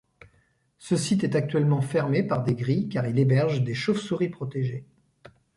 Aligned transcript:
Ce 0.79 0.95
site 0.95 1.23
est 1.23 1.35
actuellement 1.35 1.81
fermé 1.83 2.23
par 2.23 2.41
des 2.43 2.55
grilles 2.55 2.89
car 2.89 3.05
il 3.05 3.19
héberge 3.19 3.61
des 3.61 3.75
chauve-souris 3.75 4.29
protégées. 4.29 4.83